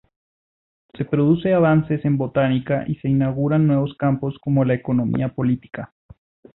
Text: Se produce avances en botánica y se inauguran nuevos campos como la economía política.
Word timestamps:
Se 0.97 1.05
produce 1.05 1.53
avances 1.53 2.03
en 2.05 2.17
botánica 2.17 2.85
y 2.87 2.95
se 2.95 3.07
inauguran 3.07 3.67
nuevos 3.67 3.93
campos 3.99 4.35
como 4.41 4.65
la 4.65 4.73
economía 4.73 5.29
política. 5.35 5.93